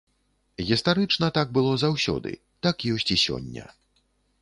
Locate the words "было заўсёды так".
1.59-2.75